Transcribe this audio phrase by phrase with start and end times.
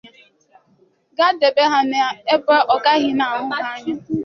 [1.17, 3.93] gaa debe ha n'ebe ọ gaghị na-ahụ ha anya